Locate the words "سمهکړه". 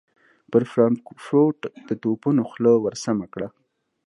3.05-3.47